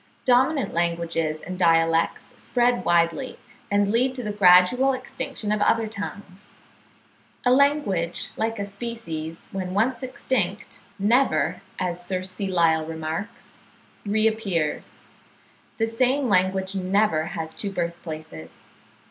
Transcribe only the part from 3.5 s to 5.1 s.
and lead to the gradual